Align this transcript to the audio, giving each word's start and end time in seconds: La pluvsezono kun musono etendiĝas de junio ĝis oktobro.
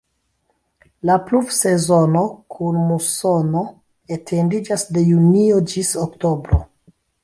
La 1.09 1.17
pluvsezono 1.27 2.25
kun 2.57 2.81
musono 2.87 3.63
etendiĝas 4.19 4.91
de 4.99 5.09
junio 5.15 5.65
ĝis 5.73 5.97
oktobro. 6.11 6.65